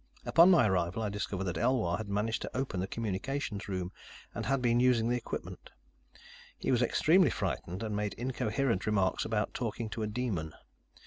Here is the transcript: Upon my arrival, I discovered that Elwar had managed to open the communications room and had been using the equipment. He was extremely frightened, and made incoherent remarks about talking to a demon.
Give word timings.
Upon 0.25 0.49
my 0.49 0.65
arrival, 0.67 1.03
I 1.03 1.09
discovered 1.09 1.43
that 1.43 1.59
Elwar 1.59 1.97
had 1.97 2.09
managed 2.09 2.41
to 2.41 2.57
open 2.57 2.79
the 2.79 2.87
communications 2.87 3.67
room 3.67 3.91
and 4.33 4.47
had 4.47 4.59
been 4.59 4.79
using 4.79 5.09
the 5.09 5.15
equipment. 5.15 5.69
He 6.57 6.71
was 6.71 6.81
extremely 6.81 7.29
frightened, 7.29 7.83
and 7.83 7.95
made 7.95 8.15
incoherent 8.15 8.87
remarks 8.87 9.25
about 9.25 9.53
talking 9.53 9.89
to 9.89 10.01
a 10.01 10.07
demon. 10.07 10.55